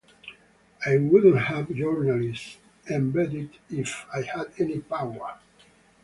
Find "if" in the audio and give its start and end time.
3.69-4.07